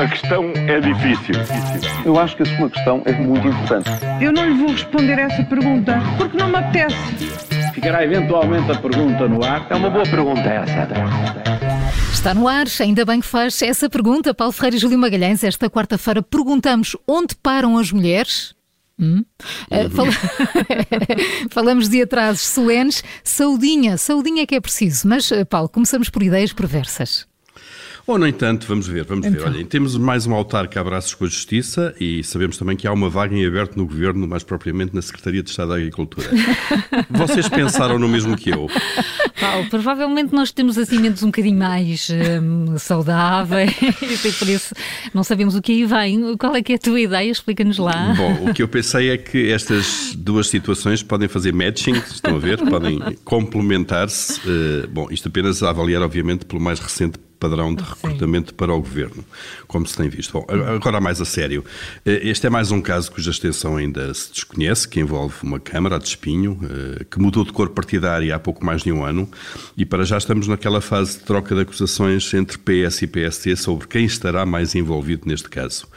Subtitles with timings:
[0.00, 1.34] A questão é difícil.
[2.04, 3.90] Eu acho que a sua questão é muito importante.
[4.22, 6.96] Eu não lhe vou responder essa pergunta porque não me apetece.
[7.74, 9.66] Ficará eventualmente a pergunta no ar.
[9.68, 10.88] É uma boa pergunta essa.
[12.10, 14.32] Está no ar, ainda bem que faz essa pergunta.
[14.32, 18.54] Paulo Ferreira e Júlio Magalhães, esta quarta-feira perguntamos onde param as mulheres?
[18.98, 19.24] Hum?
[19.70, 20.06] Uh, fal...
[21.50, 23.04] Falamos de atrasos solenes.
[23.22, 25.06] Saudinha, saudinha é que é preciso.
[25.06, 27.30] Mas, uh, Paulo, começamos por ideias perversas.
[28.06, 29.44] Ou, no entanto, vamos ver, vamos então.
[29.44, 29.48] ver.
[29.48, 32.92] Olha, temos mais um autarca a abraços com a Justiça e sabemos também que há
[32.92, 36.28] uma vaga em aberto no Governo, mais propriamente na Secretaria de Estado da Agricultura.
[37.10, 38.68] Vocês pensaram no mesmo que eu?
[39.40, 44.74] Paulo, provavelmente nós temos mentes um bocadinho mais hum, saudáveis e por isso
[45.14, 46.36] não sabemos o que aí vem.
[46.36, 47.30] Qual é que é a tua ideia?
[47.30, 48.14] Explica-nos lá.
[48.16, 52.38] Bom, o que eu pensei é que estas duas situações podem fazer matching, estão a
[52.38, 54.40] ver, podem complementar-se.
[54.40, 58.56] Uh, bom, isto apenas a avaliar, obviamente, pelo mais recente padrão de recrutamento Sim.
[58.56, 59.24] para o governo,
[59.66, 60.32] como se tem visto.
[60.32, 61.64] Bom, agora mais a sério.
[62.06, 65.98] Eh, este é mais um caso cuja extensão ainda se desconhece, que envolve uma Câmara
[65.98, 69.28] de Espinho, eh, que mudou de cor partidária há pouco mais de um ano,
[69.76, 73.88] e para já estamos naquela fase de troca de acusações entre PS e PST sobre
[73.88, 75.88] quem estará mais envolvido neste caso.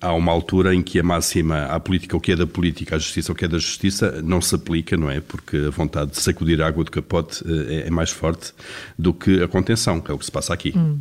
[0.00, 2.98] Há uma altura em que a máxima à política, o que é da política, à
[2.98, 5.20] justiça, o que é da justiça, não se aplica, não é?
[5.20, 8.52] Porque a vontade de sacudir a água do capote eh, é, é mais forte
[8.98, 10.72] do que a contenção, que é o que se passa aqui.
[10.76, 11.00] Hum.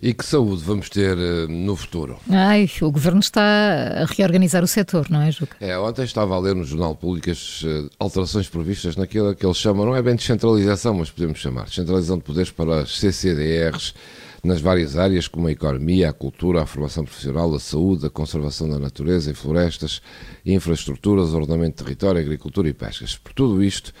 [0.00, 2.18] E que saúde vamos ter uh, no futuro?
[2.28, 5.56] Ai, o Governo está a reorganizar o setor, não é, Juca?
[5.60, 9.56] É, ontem estava a ler no Jornal Público as uh, alterações previstas naquilo que eles
[9.56, 13.94] chamam, não é bem descentralização, mas podemos chamar, descentralização de poderes para as CCDRs,
[14.46, 18.68] nas várias áreas como a economia, a cultura, a formação profissional, a saúde, a conservação
[18.68, 20.00] da natureza e florestas,
[20.44, 23.16] infraestruturas, ordenamento de território, agricultura e pescas.
[23.16, 23.92] Por tudo isto,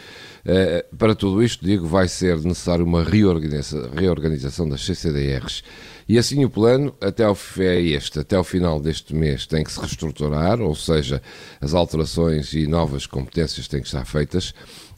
[0.44, 5.62] eh, para tudo isto, digo, vai ser necessário uma reorganização das CCDRs.
[6.08, 9.72] E assim o plano, até ao, é este, até ao final deste mês, tem que
[9.72, 11.20] se reestruturar, ou seja,
[11.60, 14.54] as alterações e novas competências têm que estar feitas.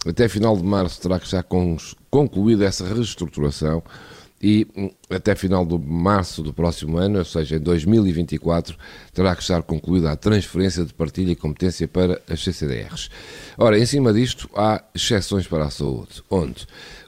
[0.06, 1.44] Até final de março terá que estar
[2.10, 3.82] concluída essa reestruturação
[4.41, 8.76] e hum, até final de março do próximo ano, ou seja, em 2024,
[9.12, 13.10] terá que estar concluída a transferência de partilha e competência para as CCDRs.
[13.56, 16.66] Ora, em cima disto, há exceções para a saúde, onde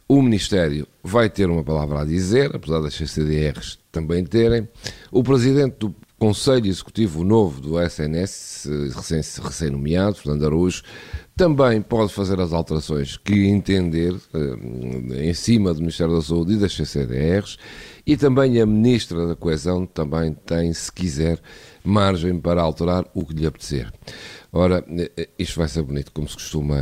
[0.09, 4.69] o Ministério vai ter uma palavra a dizer, apesar das CCDRs também terem,
[5.13, 8.69] o Presidente do Conselho Executivo novo do SNS,
[9.43, 10.83] recém-nomeado, Fernando Araújo,
[11.41, 16.57] também pode fazer as alterações que entender eh, em cima do Ministério da Saúde e
[16.59, 17.57] das CCDRs
[18.07, 21.41] e também a Ministra da Coesão também tem, se quiser,
[21.83, 23.91] margem para alterar o que lhe apetecer.
[24.53, 24.85] Ora,
[25.17, 26.77] eh, isto vai ser bonito, como se costuma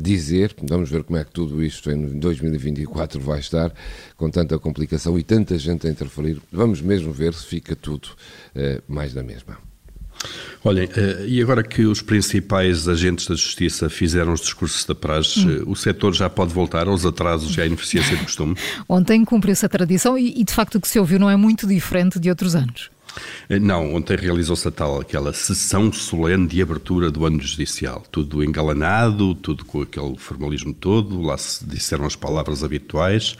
[0.00, 0.54] dizer.
[0.62, 3.74] Vamos ver como é que tudo isto em 2024 vai estar,
[4.16, 6.40] com tanta complicação e tanta gente a interferir.
[6.52, 8.10] Vamos mesmo ver se fica tudo
[8.86, 9.58] mais da mesma.
[10.64, 15.40] Olhem, eh, e agora que os principais agentes da justiça fizeram os discursos da praxe,
[15.40, 15.64] hum.
[15.66, 18.56] o setor já pode voltar aos atrasos e à ineficiência do costume?
[18.88, 22.18] Ontem cumpriu-se a tradição e, de facto, o que se ouviu não é muito diferente
[22.18, 22.90] de outros anos.
[23.48, 28.04] Eh, não, ontem realizou-se a tal aquela sessão solene de abertura do ano judicial.
[28.10, 33.36] Tudo engalanado, tudo com aquele formalismo todo, lá se disseram as palavras habituais,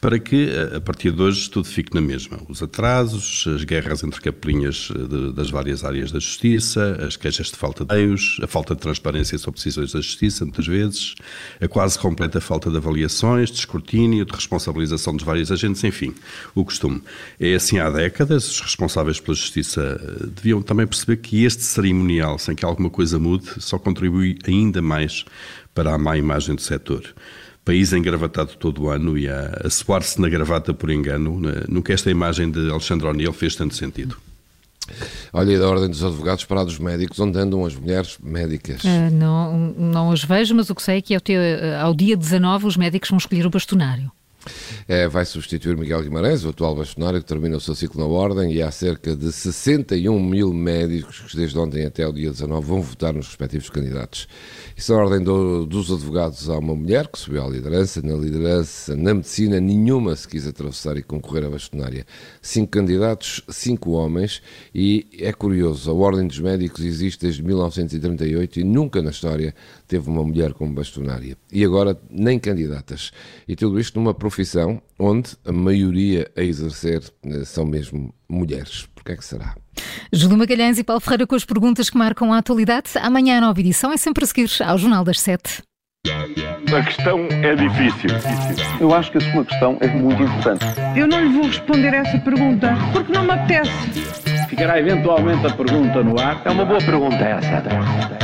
[0.00, 2.38] para que eh, a partir de hoje tudo fique na mesma.
[2.48, 7.48] Os atrasos, as guerras entre capelinhas eh, de, das várias áreas da justiça, as queixas
[7.48, 11.14] de falta de meios, a falta de transparência sobre decisões da justiça, muitas vezes,
[11.60, 16.14] a quase completa falta de avaliações, de escrutínio, de responsabilização dos vários agentes, enfim,
[16.54, 17.02] o costume.
[17.38, 22.38] É assim há décadas, os responsáveis pela Justiça eh, deviam também perceber que este cerimonial,
[22.38, 25.24] sem que alguma coisa mude, só contribui ainda mais
[25.74, 27.14] para a má imagem do setor.
[27.64, 32.10] País engravatado todo o ano e a, a suar-se na gravata por engano, nunca esta
[32.10, 34.16] imagem de Alexandre O'Neill fez tanto sentido.
[35.32, 38.82] Olha, e da Ordem dos Advogados para a dos Médicos, onde andam as mulheres médicas?
[38.82, 42.16] Uh, não, não as vejo, mas o que sei é que ao, ter, ao dia
[42.16, 44.10] 19 os médicos vão escolher o bastonário.
[44.92, 48.52] É, vai substituir Miguel Guimarães, o atual bastonário, que termina o seu ciclo na Ordem,
[48.52, 52.82] e há cerca de 61 mil médicos que, desde ontem até o dia 19, vão
[52.82, 54.26] votar nos respectivos candidatos.
[54.76, 58.02] Isso na Ordem do, dos Advogados há uma mulher que subiu à liderança.
[58.02, 62.04] Na liderança, na medicina, nenhuma se quis atravessar e concorrer à bastonária.
[62.42, 64.42] Cinco candidatos, cinco homens,
[64.74, 69.54] e é curioso, a Ordem dos Médicos existe desde 1938 e nunca na história
[69.86, 71.36] teve uma mulher como bastonária.
[71.52, 73.12] E agora nem candidatas.
[73.46, 78.86] E tudo isto numa profissão onde a maioria a exercer eh, são mesmo mulheres.
[78.94, 79.54] Porquê é que será?
[80.12, 82.90] Júlio Magalhães e Paulo Ferreira com as perguntas que marcam a atualidade.
[83.00, 85.62] Amanhã a nova edição é sempre a seguir ao Jornal das Sete.
[86.06, 88.10] A questão é difícil.
[88.80, 90.64] Eu acho que a sua questão é muito importante.
[90.96, 93.70] Eu não lhe vou responder essa pergunta porque não me apetece.
[94.48, 96.40] Ficará eventualmente a pergunta no ar.
[96.44, 98.19] É uma boa pergunta essa.